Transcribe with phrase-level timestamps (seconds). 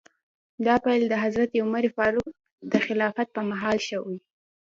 [0.65, 2.29] دا پیل د حضرت عمر فاروق
[2.71, 4.17] د خلافت په مهال شوی.